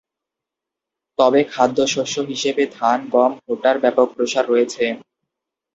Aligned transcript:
তবে 1.19 1.39
খাদ্য 1.51 1.77
শস্য 1.87 2.15
হিসেবে 2.31 2.63
ধান, 2.77 2.99
গম, 3.13 3.31
ভুট্টার 3.43 3.75
ব্যাপক 3.83 4.07
প্রসার 4.15 4.43
রয়েছে। 4.47 4.85